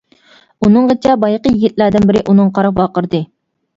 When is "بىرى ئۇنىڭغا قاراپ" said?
2.13-2.83